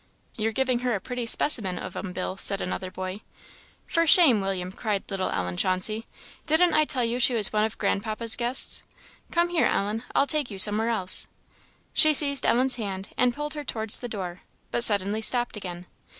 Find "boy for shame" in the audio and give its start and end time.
2.89-4.41